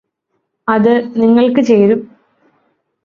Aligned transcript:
അത് 0.67 0.89
നിങ്ങൾക്ക് 1.15 1.61
ചേരും 1.61 2.01